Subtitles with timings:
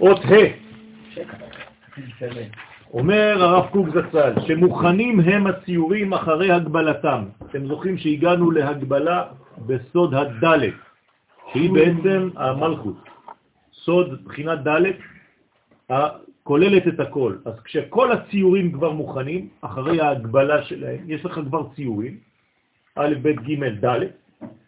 [0.00, 0.68] אות ה'
[2.92, 7.24] אומר הרב קוק זצ"ל, שמוכנים הם הציורים אחרי הגבלתם.
[7.50, 9.24] אתם זוכרים שהגענו להגבלה
[9.66, 10.74] בסוד הדלת,
[11.52, 12.96] שהיא בעצם המלכות.
[13.72, 14.96] סוד בחינת דלת
[16.42, 17.36] כוללת את הכל.
[17.44, 22.16] אז כשכל הציורים כבר מוכנים, אחרי ההגבלה שלהם, יש לך כבר ציורים,
[22.96, 24.00] א', ב', ג', ד',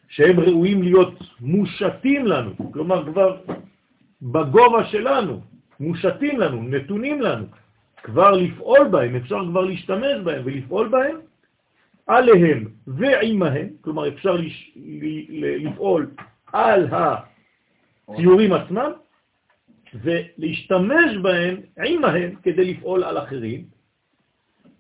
[0.08, 3.36] שהם ראויים להיות מושתים לנו, כלומר כבר
[4.22, 5.40] בגובה שלנו,
[5.80, 7.46] מושתים לנו, נתונים לנו,
[8.02, 11.16] כבר לפעול בהם, אפשר כבר להשתמש בהם ולפעול בהם,
[12.06, 14.72] עליהם ועימהם, כלומר אפשר לש...
[15.62, 16.10] לפעול
[16.52, 18.90] על הציורים עצמם
[19.94, 23.64] ולהשתמש בהם עימהם כדי לפעול על אחרים.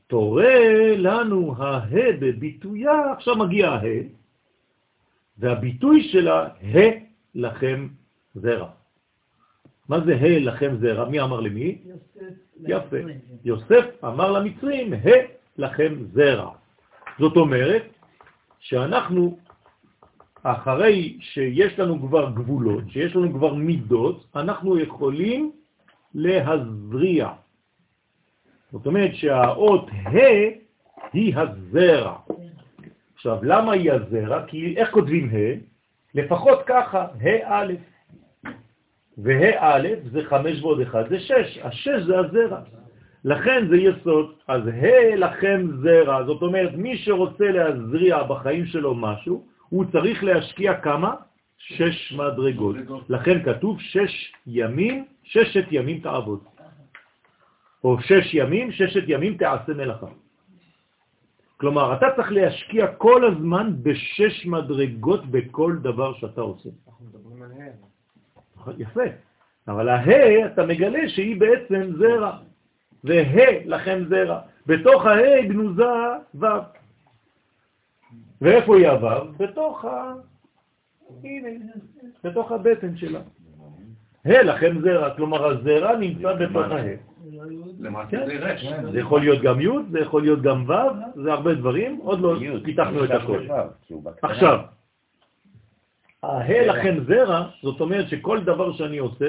[0.06, 1.80] תורה לנו הה
[2.20, 4.00] בביטויה, עכשיו מגיע הה,
[5.38, 6.78] והביטוי שלה, ה
[7.34, 7.88] לכם
[8.34, 8.79] זרע.
[9.90, 11.08] מה זה ה לכם זרע?
[11.08, 11.78] מי אמר למי?
[12.68, 12.96] יפה.
[13.44, 15.20] יוסף אמר למצרים, ה
[15.58, 16.50] לכם זרע.
[17.18, 17.82] זאת אומרת
[18.58, 19.38] שאנחנו,
[20.42, 25.52] אחרי שיש לנו כבר גבולות, שיש לנו כבר מידות, אנחנו יכולים
[26.14, 27.28] להזריע.
[28.72, 30.18] זאת אומרת שהאות ה'
[31.12, 32.16] היא הזרע.
[33.14, 34.46] עכשיו, למה היא הזרע?
[34.46, 35.58] כי איך כותבים ה'?
[36.14, 37.72] לפחות ככה, ה' א'.
[39.18, 42.60] וה' א' זה 5 ועוד 1 זה 6, ה-6 זה הזרע.
[43.24, 49.46] לכן זה יסוד, אז ה' לכם זרע, זאת אומרת מי שרוצה להזריע בחיים שלו משהו,
[49.68, 51.14] הוא צריך להשקיע כמה?
[51.58, 52.76] שש מדרגות.
[53.08, 56.40] לכן כתוב שש ימים, ששת ימים תעבוד.
[57.84, 60.06] או שש ימים, ששת ימים תעשה מלאכה.
[61.56, 66.68] כלומר, אתה צריך להשקיע כל הזמן בשש מדרגות בכל דבר שאתה עושה.
[66.88, 67.99] אנחנו מדברים על ה'.
[68.78, 69.02] יפה.
[69.68, 72.36] אבל הה, אתה מגלה שהיא בעצם זרע.
[73.04, 74.40] והה לכם זרע.
[74.66, 75.84] בתוך הה גנוזה
[76.34, 76.46] ו'.
[78.40, 79.32] ואיפה היא הו'?
[79.38, 80.12] בתוך ה...
[81.24, 81.48] הנה,
[82.24, 83.20] בתוך הבטן שלה.
[84.24, 86.82] ה' לכם זרע, כלומר הזרע נמצא בתוך הה.
[87.80, 88.26] למעשה כן.
[88.26, 88.66] זה רש.
[88.92, 92.36] זה יכול להיות גם י', זה יכול להיות גם ו', זה הרבה דברים, עוד לא
[92.64, 93.46] פיתחנו את הכל.
[94.22, 94.58] עכשיו,
[96.22, 99.26] הה לכם זרע, זאת אומרת שכל דבר שאני עושה,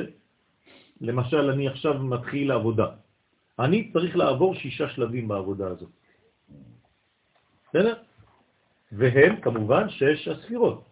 [1.02, 2.88] למשל אני עכשיו מתחיל לעבודה,
[3.60, 5.90] אני צריך לעבור שישה שלבים בעבודה הזאת.
[7.70, 7.94] בסדר?
[8.92, 10.84] והם כמובן שש הספירות.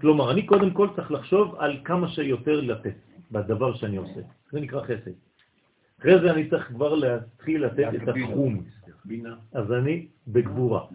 [0.00, 2.94] כלומר, אני קודם כל צריך לחשוב על כמה שיותר לתת
[3.30, 4.20] בדבר שאני עושה.
[4.52, 5.10] זה נקרא חסד.
[6.00, 8.64] אחרי זה אני צריך כבר להתחיל לתת את התחום.
[9.52, 10.86] אז אני בגבורה.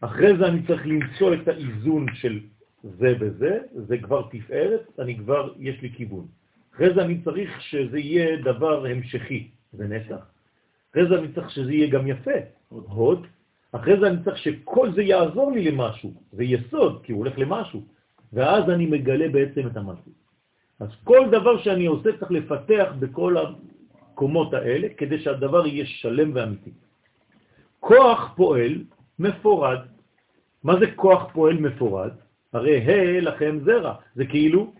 [0.00, 2.40] אחרי זה אני צריך למצוא את האיזון של
[2.84, 6.26] זה וזה, זה כבר תפארת, אני כבר, יש לי כיוון.
[6.74, 10.22] אחרי זה אני צריך שזה יהיה דבר המשכי, זה נצח.
[10.90, 13.26] אחרי זה אני צריך שזה יהיה גם יפה, הוד.
[13.72, 17.82] אחרי זה אני צריך שכל זה יעזור לי למשהו, זה יסוד, כי הוא הולך למשהו.
[18.32, 20.14] ואז אני מגלה בעצם את המלכות.
[20.80, 26.70] אז כל דבר שאני עושה צריך לפתח בכל הקומות האלה, כדי שהדבר יהיה שלם ואמיתי.
[27.80, 28.84] כוח פועל
[29.18, 29.78] מפורד.
[30.64, 32.10] מה זה כוח פועל מפורד?
[32.54, 34.72] הרי ה' לכם זרע, זה כאילו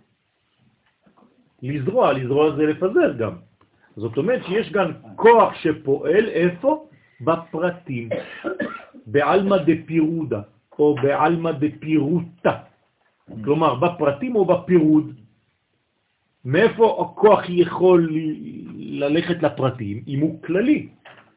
[1.63, 3.35] לזרוע, לזרוע זה לפזר גם.
[3.97, 6.89] זאת אומרת שיש גם כוח שפועל איפה?
[7.21, 8.09] בפרטים,
[9.07, 10.41] בעלמא דפירודה,
[10.79, 12.55] או בעלמא דפירוטה.
[13.45, 15.13] כלומר, בפרטים או בפירוד.
[16.45, 18.09] מאיפה הכוח יכול
[18.75, 20.03] ללכת לפרטים?
[20.09, 20.89] אם הוא כללי.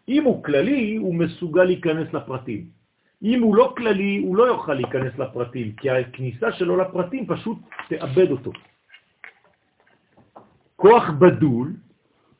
[0.10, 2.77] אם הוא כללי, הוא מסוגל להיכנס לפרטים.
[3.24, 7.58] אם הוא לא כללי, הוא לא יוכל להיכנס לפרטים, כי הכניסה שלו לפרטים פשוט
[7.90, 8.52] תאבד אותו.
[10.76, 11.74] כוח בדול,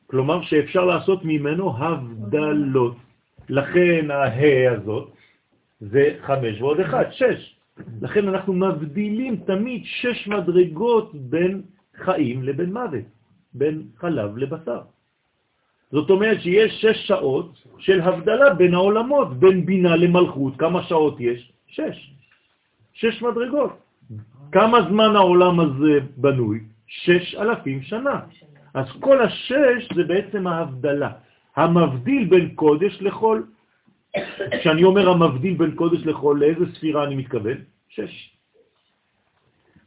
[0.06, 2.96] כלומר שאפשר לעשות ממנו הבדלות.
[3.48, 5.12] לכן ההא הזאת
[5.80, 7.56] זה חמש ועוד אחד, שש.
[8.02, 11.62] לכן אנחנו מבדילים תמיד שש מדרגות בין
[11.94, 13.04] חיים לבין מוות,
[13.54, 14.80] בין חלב לבשר.
[15.90, 20.56] זאת אומרת שיש שש שעות של הבדלה בין העולמות, בין בינה למלכות.
[20.58, 21.52] כמה שעות יש?
[21.66, 21.96] שש.
[22.92, 23.72] שש מדרגות.
[24.52, 26.60] כמה זמן העולם הזה בנוי?
[26.86, 28.20] שש אלפים שנה.
[28.74, 31.10] אז כל השש זה בעצם ההבדלה,
[31.56, 33.46] המבדיל בין קודש לחול.
[34.60, 37.56] כשאני אומר המבדיל בין קודש לחול, לאיזה ספירה אני מתכוון?
[37.88, 38.34] שש.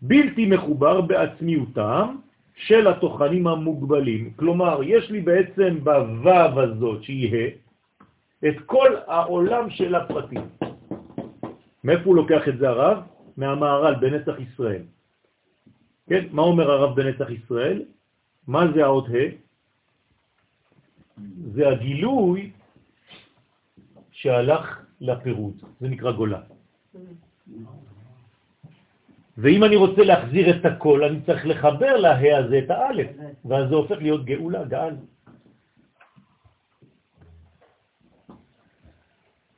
[0.01, 2.15] בלתי מחובר בעצמיותם
[2.55, 4.33] של התוכנים המוגבלים.
[4.35, 7.49] כלומר, יש לי בעצם בוו הזאת, שהיא ה',
[8.47, 10.41] את כל העולם של הפרטים.
[11.83, 12.97] מאיפה הוא לוקח את זה הרב?
[13.37, 14.83] מהמערל בנצח ישראל.
[16.09, 17.83] כן, מה אומר הרב בנצח ישראל?
[18.47, 19.31] מה זה האות ה'?
[21.53, 22.51] זה הגילוי
[24.11, 26.39] שהלך לפירוד, זה נקרא גולה.
[29.41, 33.07] ואם אני רוצה להחזיר את הכל, אני צריך לחבר להא הזה את האלף,
[33.45, 34.95] ואז זה הופך להיות גאולה, גאל.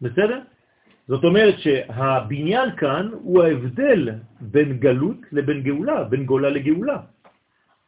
[0.02, 0.40] בסדר?
[1.08, 4.10] זאת אומרת שהבניין כאן הוא ההבדל
[4.42, 6.98] בין גלות לבין גאולה, בין גולה לגאולה.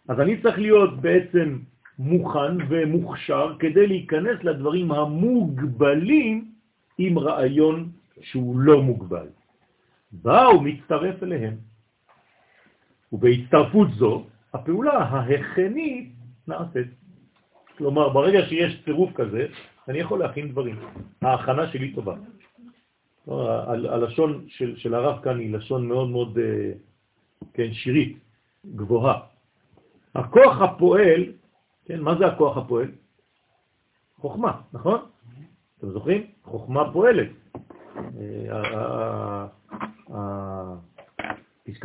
[0.08, 1.60] אז אני צריך להיות בעצם
[2.00, 6.52] מוכן ומוכשר כדי להיכנס לדברים המוגבלים
[6.98, 7.90] עם רעיון
[8.22, 9.28] שהוא לא מוגבל.
[10.12, 11.75] בא ומצטרף אליהם.
[13.16, 14.24] ובהצטרפות זו,
[14.54, 16.12] הפעולה ההכנית
[16.48, 16.88] נעשית.
[17.78, 19.48] כלומר, ברגע שיש צירוף כזה,
[19.88, 20.76] אני יכול להכין דברים.
[21.22, 22.16] ההכנה שלי טובה.
[23.28, 26.72] הלשון של, של הרב כאן היא לשון מאוד מאוד, אה,
[27.54, 28.18] כן, שירית,
[28.76, 29.20] גבוהה.
[30.16, 31.24] הכוח הפועל,
[31.86, 32.92] כן, מה זה הכוח הפועל?
[34.20, 35.00] חוכמה, נכון?
[35.80, 36.28] אתם זוכרים?
[36.44, 37.30] חוכמה פועלת.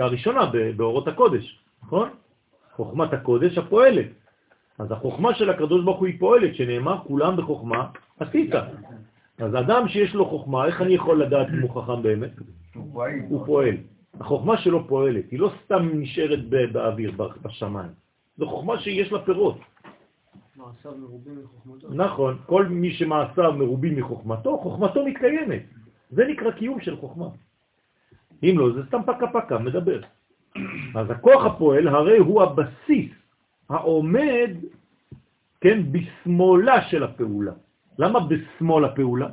[0.00, 2.08] הפסקה הראשונה באורות הקודש, נכון?
[2.76, 4.06] חוכמת הקודש הפועלת.
[4.78, 8.54] אז החוכמה של הקדוש ברוך הוא היא פועלת, שנאמר כולם בחוכמה עשית.
[9.38, 12.30] אז אדם שיש לו חוכמה, איך אני יכול לדעת אם הוא חכם באמת?
[13.28, 13.76] הוא פועל.
[14.20, 17.12] החוכמה שלו פועלת, היא לא סתם נשארת באוויר,
[17.42, 17.90] בשמיים.
[18.38, 19.58] זו חוכמה שיש לה פירות.
[20.56, 21.88] מעשיו מרובים מחוכמתו.
[21.90, 25.62] נכון, כל מי שמעשיו מרובים מחוכמתו, חוכמתו מתקיימת.
[26.10, 27.28] זה נקרא קיום של חוכמה.
[28.42, 30.00] אם לא, זה סתם פקה פקה, מדבר.
[30.94, 33.10] אז הכוח הפועל הרי הוא הבסיס
[33.68, 34.50] העומד,
[35.60, 37.52] כן, בשמאלה של הפעולה.
[37.98, 39.28] למה בשמאל הפעולה?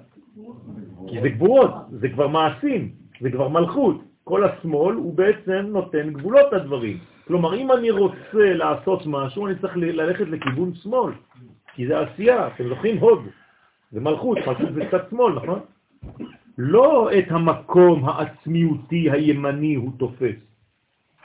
[1.08, 4.02] כי זה גבורות, זה כבר מעשים, זה כבר מלכות.
[4.24, 6.98] כל השמאל הוא בעצם נותן גבולות לדברים.
[7.28, 11.14] כלומר, אם אני רוצה לעשות משהו, אני צריך ללכת לכיוון שמאל,
[11.76, 13.20] כי זה עשייה, אתם זוכרים הוד,
[13.92, 15.60] זה מלכות, מלכות זה קצת שמאל, נכון?
[16.58, 20.36] לא את המקום העצמיותי הימני הוא תופס,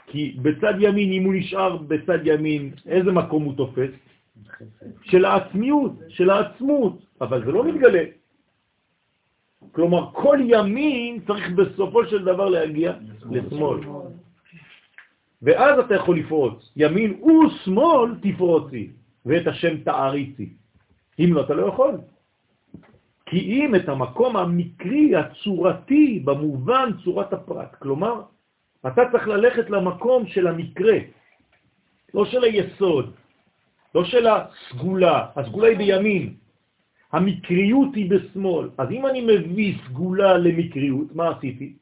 [0.07, 3.89] כי בצד ימין, אם הוא נשאר בצד ימין, איזה מקום הוא תופס?
[5.01, 8.03] של העצמיות, של העצמות, אבל זה לא מתגלה.
[9.71, 12.93] כלומר, כל ימין צריך בסופו של דבר להגיע
[13.31, 13.79] לשמאל.
[15.41, 16.71] ואז אתה יכול לפרוץ.
[16.75, 18.89] ימין ושמאל תפרוצי,
[19.25, 20.49] ואת השם תעריצי.
[21.19, 21.97] אם לא, אתה לא יכול.
[23.39, 27.75] אם את המקום המקרי, הצורתי, במובן צורת הפרט.
[27.79, 28.21] כלומר,
[28.87, 30.97] אתה צריך ללכת למקום של המקרה,
[32.13, 33.13] לא של היסוד,
[33.95, 35.25] לא של הסגולה.
[35.35, 36.33] הסגולה היא בימין,
[37.11, 38.69] המקריות היא בשמאל.
[38.77, 41.73] אז אם אני מביא סגולה למקריות, מה עשיתי?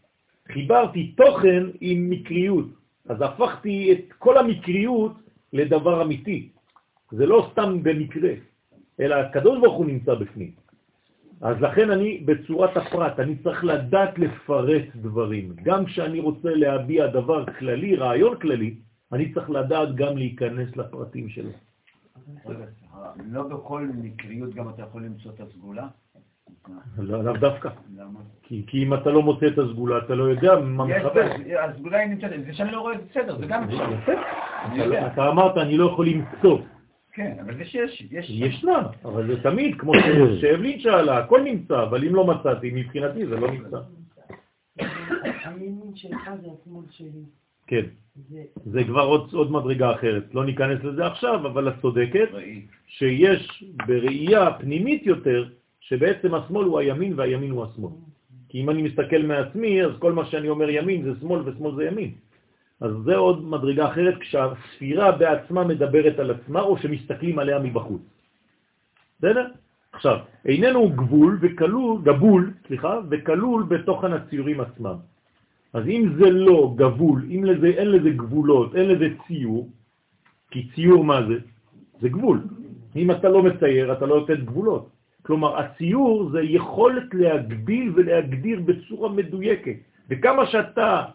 [0.51, 2.67] חיברתי תוכן עם מקריות.
[3.09, 5.11] אז הפכתי את כל המקריות
[5.53, 6.49] לדבר אמיתי.
[7.11, 8.31] זה לא סתם במקרה,
[8.99, 10.60] אלא הקדוש ברוך הוא נמצא בפנים.
[11.41, 15.53] אז לכן אני בצורת הפרט, אני צריך לדעת לפרט דברים.
[15.63, 18.75] גם כשאני רוצה להביע דבר כללי, רעיון כללי,
[19.11, 21.49] אני צריך לדעת גם להיכנס לפרטים שלו.
[23.31, 25.87] לא בכל מקריות גם אתה יכול למצוא את הסגולה?
[26.97, 27.69] לא, לאו דווקא.
[27.97, 28.19] למה?
[28.43, 31.31] כי, אם אתה לא מוצא את הסגולה, אתה לא יודע מה מחבר.
[31.59, 33.85] הסגולה היא נמצאת, זה שאני לא רואה את בסדר, זה גם אפשר.
[35.13, 36.57] אתה אמרת, אני לא יכול למצוא.
[37.13, 38.29] כן, אבל זה שיש, יש.
[38.29, 39.93] ישנה, אבל זה תמיד, כמו
[40.41, 43.77] שאבלין שאלה, הכל נמצא, אבל אם לא מצאתי, מבחינתי זה לא נמצא.
[45.45, 47.23] הימין שלך זה השמאל שלי.
[47.67, 47.85] כן,
[48.65, 50.23] זה כבר עוד, עוד מדרגה אחרת.
[50.33, 52.29] לא ניכנס לזה עכשיו, אבל את צודקת
[52.87, 55.49] שיש בראייה פנימית יותר,
[55.79, 57.91] שבעצם השמאל הוא הימין והימין הוא השמאל.
[58.49, 61.83] כי אם אני מסתכל מעצמי, אז כל מה שאני אומר ימין זה שמאל ושמאל זה
[61.85, 62.11] ימין.
[62.81, 68.01] אז זה עוד מדרגה אחרת כשהספירה בעצמה מדברת על עצמה או שמסתכלים עליה מבחוץ.
[69.19, 69.47] בסדר?
[69.93, 74.95] עכשיו, איננו גבול וכלול, גבול, סליחה, וכלול בתוכן הציורים עצמם.
[75.73, 79.69] אז אם זה לא גבול, אם לזה, אין לזה גבולות, אין לזה ציור,
[80.51, 81.37] כי ציור מה זה?
[82.01, 82.39] זה גבול.
[82.95, 84.89] אם אתה לא מצייר, אתה לא נותן גבולות.
[85.21, 89.77] כלומר, הציור זה יכולת להגביל ולהגדיר בצורה מדויקת.
[90.09, 91.05] וכמה שאתה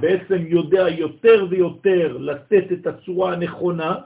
[0.00, 3.96] בעצם יודע יותר ויותר לתת את הצורה הנכונה,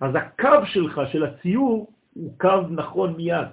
[0.00, 3.48] אז הקו שלך, של הציור, הוא קו נכון מיד.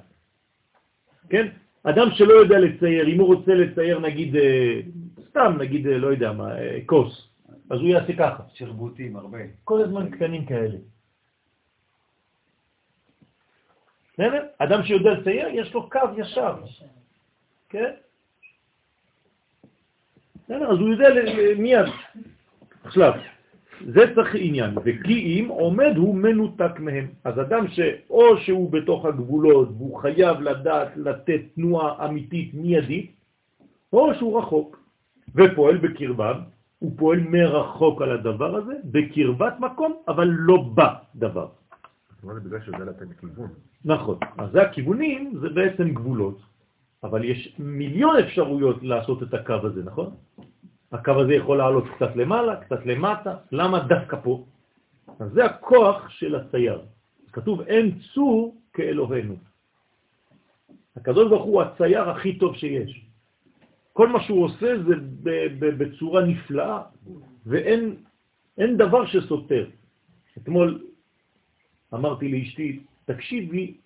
[1.30, 1.48] כן?
[1.84, 4.80] אדם שלא יודע לצייר, אם הוא רוצה לצייר נגיד, אה,
[5.30, 7.30] סתם נגיד, אה, לא יודע מה, אה, כוס,
[7.70, 8.44] אז הוא יעשה ככה.
[8.54, 9.38] שרבוטים, הרבה.
[9.64, 10.78] כל הזמן קטנים כאלה.
[14.14, 14.46] בסדר?
[14.58, 16.56] אדם שיודע לצייר, יש לו קו ישר.
[17.70, 17.92] כן?
[20.50, 21.08] בסדר, אז הוא יודע
[21.58, 21.86] מיד.
[22.84, 23.14] עכשיו,
[23.86, 27.08] זה צריך עניין, וכי אם עומד הוא מנותק מהם.
[27.24, 33.12] אז אדם שאו שהוא בתוך הגבולות והוא חייב לדעת לתת תנועה אמיתית מיידית,
[33.94, 34.80] או שהוא רחוק
[35.36, 36.38] ופועל בקרבם,
[36.80, 41.48] הוא פועל מרחוק על הדבר הזה, בקרבת מקום, אבל לא בדבר.
[42.16, 43.50] זאת אומרת, בגלל שזה לתת כיוון.
[43.86, 46.49] נכון, אז הכיוונים, זה בעצם גבולות,
[47.04, 50.16] אבל יש מיליון אפשרויות לעשות את הקו הזה, נכון?
[50.92, 54.46] הקו הזה יכול לעלות קצת למעלה, קצת למטה, למה דווקא פה?
[55.20, 56.82] אז זה הכוח של הצייר.
[57.32, 59.36] כתוב אין צור כאלוהינו.
[60.96, 63.06] הקדוש ברוך הוא הצייר הכי טוב שיש.
[63.94, 64.96] כל מה שהוא עושה זה
[65.60, 66.82] בצורה נפלאה,
[67.46, 67.96] ואין
[68.78, 69.70] דבר שסותר.
[70.38, 70.84] אתמול
[71.94, 73.78] אמרתי לאשתי, תקשיבי,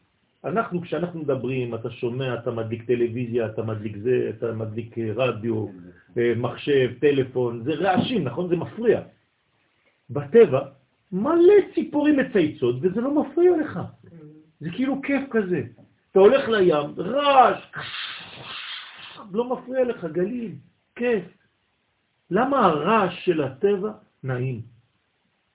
[0.46, 5.68] אנחנו, כשאנחנו מדברים, אתה שומע, אתה מדליק טלוויזיה, אתה מדליק זה, אתה מדליק רדיו,
[6.18, 8.50] אה, מחשב, טלפון, זה רעשים, נכון?
[8.50, 9.02] זה מפריע.
[10.10, 10.62] בטבע,
[11.12, 13.80] מלא ציפורים מצייצות, וזה לא מפריע לך.
[14.60, 15.64] זה כאילו כיף כזה.
[16.12, 17.64] אתה הולך לים, רעש,
[19.32, 20.56] לא מפריע לך, גלים,
[20.96, 21.24] כיף.
[22.32, 23.92] למה הרעש של הטבע
[24.24, 24.62] נעים?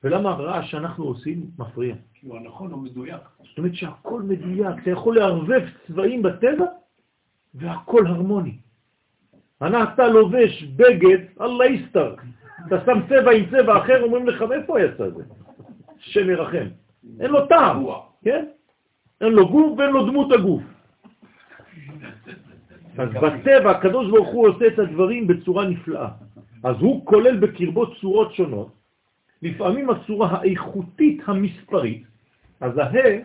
[0.05, 1.95] ולמה הרעש שאנחנו עושים מפריע?
[2.15, 3.21] כי הוא הנכון, הוא מדויק.
[3.49, 6.65] זאת אומרת שהכל מדויק, אתה יכול לערבב צבעים בטבע
[7.55, 8.59] והכל הרמוני.
[9.63, 12.15] אתה לובש בגד, אללה יסתר.
[12.67, 15.23] אתה שם צבע עם צבע אחר, אומרים לך, מאיפה יצא זה?
[15.99, 16.67] השם ירחם.
[17.21, 17.85] אין לו טעם,
[18.25, 18.45] כן?
[19.21, 20.63] אין לו גוף ואין לו דמות הגוף.
[22.99, 26.09] אז בטבע הקדוש ברוך הוא עושה את הדברים בצורה נפלאה.
[26.65, 28.73] אז הוא כולל בקרבו צורות שונות,
[29.43, 32.05] לפעמים הצורה האיכותית המספרית,
[32.61, 33.19] אז הה,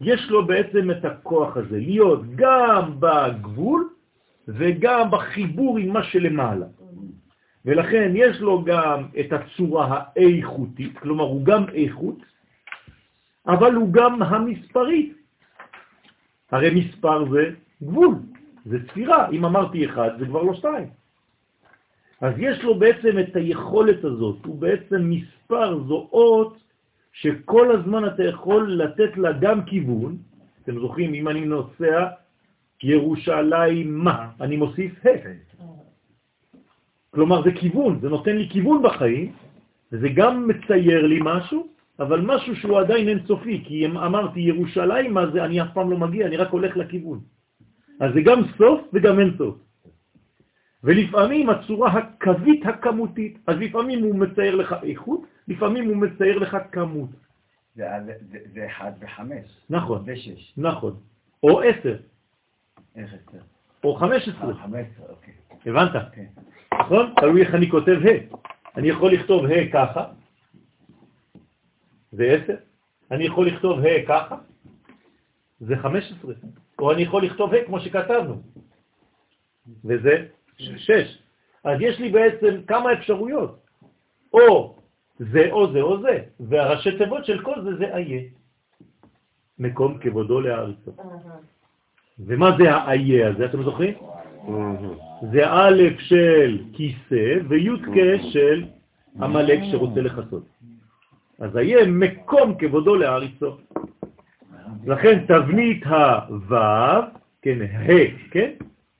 [0.00, 3.88] יש לו בעצם את הכוח הזה, להיות גם בגבול
[4.48, 6.66] וגם בחיבור עם מה שלמעלה.
[7.64, 12.18] ולכן יש לו גם את הצורה האיכותית, כלומר הוא גם איכות,
[13.46, 15.14] אבל הוא גם המספרית.
[16.50, 17.50] הרי מספר זה
[17.82, 18.14] גבול,
[18.64, 19.30] זה ספירה.
[19.30, 20.88] אם אמרתי אחד, זה כבר לא שתיים.
[22.24, 26.56] אז יש לו בעצם את היכולת הזאת, הוא בעצם מספר, זו אות
[27.12, 30.16] שכל הזמן אתה יכול לתת לה גם כיוון.
[30.62, 32.06] אתם זוכרים, אם אני נוסע
[32.82, 35.08] ירושלים מה, אני מוסיף ה'.
[37.10, 39.32] כלומר זה כיוון, זה נותן לי כיוון בחיים,
[39.92, 41.68] וזה גם מצייר לי משהו,
[42.00, 46.26] אבל משהו שהוא עדיין אינסופי, כי אם אמרתי ירושלים, זה, אני אף פעם לא מגיע,
[46.26, 47.20] אני רק הולך לכיוון.
[48.00, 49.54] אז זה גם סוף וגם אין סוף.
[50.84, 57.10] ולפעמים הצורה הקווית הכמותית, אז לפעמים הוא מצייר לך איכות, לפעמים הוא מצייר לך כמות.
[57.76, 57.84] זה,
[58.30, 59.46] זה, זה אחד וחמש.
[59.70, 60.02] נכון.
[60.06, 60.52] ושש.
[60.56, 60.96] נכון.
[61.42, 61.96] או עשר.
[62.96, 63.38] איך עשר?
[63.84, 64.48] או חמש עשרה.
[64.48, 65.34] אה, חמש עשרה, אוקיי.
[65.66, 65.90] הבנת?
[66.12, 66.24] כן.
[66.80, 67.14] נכון?
[67.16, 68.36] תלוי איך אני כותב ה'.
[68.76, 70.04] אני יכול לכתוב ה' ככה,
[72.12, 72.56] זה עשר.
[73.10, 74.36] אני יכול לכתוב ה' ככה,
[75.60, 76.34] זה חמש עשרה.
[76.78, 78.42] או אני יכול לכתוב ה' כמו שכתבנו,
[79.84, 80.26] וזה
[80.58, 81.18] שש.
[81.64, 83.58] אז יש לי בעצם כמה אפשרויות.
[84.32, 84.76] או
[85.18, 88.22] זה או זה או זה, והראשי תיבות של כל זה זה איה.
[89.58, 90.90] מקום כבודו לארצו.
[92.18, 93.94] ומה זה האיה הזה, אתם זוכרים?
[95.32, 97.68] זה א' של כיסא וי'
[98.32, 98.64] של
[99.18, 100.44] המלאק שרוצה לחסות.
[101.38, 103.56] אז איה מקום כבודו לארצו.
[104.86, 106.56] לכן תבנית הו',
[107.42, 108.50] כן, ה', כן?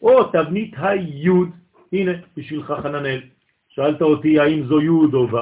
[0.03, 1.49] או תבנית היוד,
[1.93, 3.21] הנה, בשבילך חננאל.
[3.69, 5.37] שאלת אותי האם זו יוד או ו',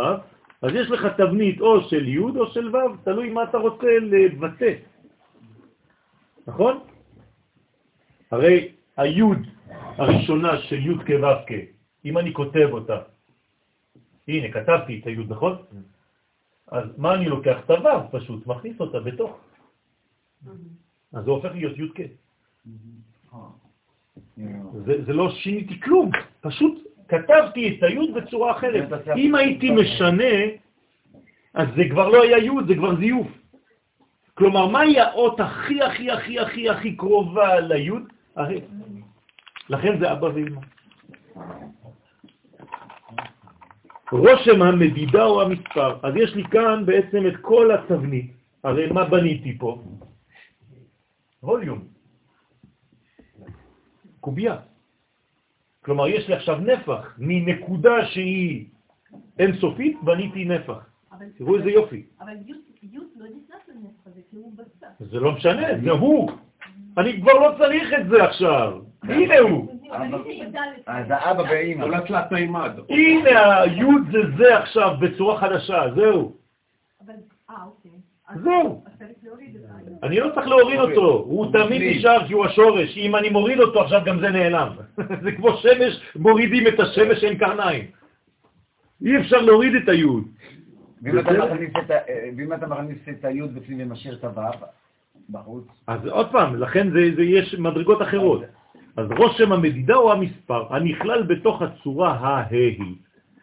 [0.63, 4.73] אז יש לך תבנית או של יוד או של ו', תלוי מה אתה רוצה לבטא.
[6.47, 6.81] נכון?
[8.31, 9.39] הרי היוד
[9.73, 11.53] הראשונה של יוד כו' כ',
[12.05, 12.99] אם אני כותב אותה,
[14.29, 15.57] הנה, כתבתי את היוד, נכון?
[16.67, 17.57] אז מה אני לוקח?
[17.65, 19.41] את הו' פשוט, מכניס אותה בתוך.
[21.13, 22.01] אז זה הופך להיות י' כ'.
[24.85, 28.89] זה, זה לא שיניתי כלום, פשוט כתבתי את היוד בצורה אחרת.
[29.17, 30.35] אם הייתי משנה,
[31.55, 33.29] אז זה כבר לא היה יוד, זה כבר זיוף.
[34.35, 38.03] כלומר, מהי האות הכי הכי הכי הכי הכי קרובה ליוד?
[39.69, 40.61] לכן זה אבא ואמא.
[44.13, 45.99] רושם המדידה או המספר.
[46.03, 48.31] אז יש לי כאן בעצם את כל התבנית.
[48.65, 49.83] הרי מה בניתי פה?
[51.43, 51.92] ווליום.
[54.23, 54.57] קובייה.
[55.85, 58.65] כלומר, יש לי עכשיו נפח, מנקודה שהיא
[59.39, 60.87] אינסופית, בניתי נפח.
[61.39, 62.03] תראו איזה יופי.
[62.21, 62.53] אבל י'
[63.17, 64.87] לא נכנס לנפח הזה, כי הוא בצד.
[65.01, 66.31] זה לא משנה, זה הוא.
[66.99, 68.83] אני כבר לא צריך את זה עכשיו.
[69.03, 69.73] הנה הוא.
[69.91, 71.85] אבל אם זה י"ד, אז האבא ואימא.
[71.85, 72.71] לא תלת מימד.
[72.89, 76.37] הנה היוד זה זה עכשיו בצורה חדשה, זהו.
[77.05, 77.13] אבל,
[77.51, 77.91] אה, אוקיי.
[78.29, 78.83] אז- זהו.
[78.87, 79.75] אז צריך להוריד את ה...
[80.03, 82.97] אני לא צריך להוריד אותו, הוא תמיד נשאר כי הוא השורש.
[82.97, 84.69] אם אני מוריד אותו עכשיו גם זה נעלם.
[85.25, 87.85] זה כמו שמש, מורידים את השמש אין קרניים.
[89.05, 90.25] אי אפשר להוריד את היוד.
[91.03, 91.31] ואם אתה.
[91.33, 94.67] מכניס את אה, מכניס את היוד בפנים ומשאיר את הוו
[95.31, 98.43] בחוץ, אז עוד פעם, לכן יש מדרגות אחרות.
[98.97, 102.95] אז ראש שם המדידה הוא המספר הנכלל בתוך הצורה ההיא.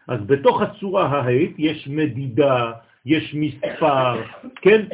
[0.08, 2.72] אז בתוך הצורה ההיא יש מדידה,
[3.06, 4.22] יש מספר,
[4.62, 4.86] כן?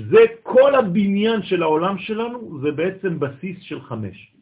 [0.00, 4.32] זה כל הבניין של העולם שלנו, זה בעצם בסיס של חמש.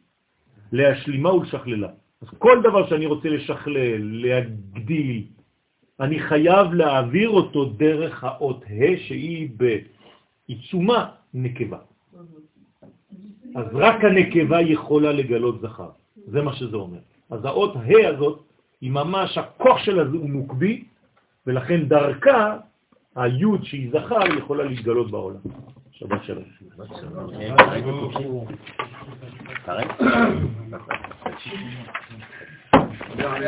[0.71, 1.89] להשלימה ולשכללה.
[2.21, 5.23] אז כל דבר שאני רוצה לשכלל, להגדיל,
[5.99, 11.77] אני חייב להעביר אותו דרך האות ה' שהיא בעיצומה נקבה.
[13.55, 15.89] אז רק הנקבה יכולה לגלות זכר.
[16.27, 16.99] זה מה שזה אומר.
[17.29, 18.43] אז האות ה' הזאת,
[18.81, 20.83] היא ממש, הכוח שלה הוא נוקבי,
[21.47, 22.57] ולכן דרכה,
[23.15, 25.39] היוד שהיא זכר יכולה להתגלות בעולם.
[25.91, 26.43] שבת שלום.
[33.17, 33.45] גם אני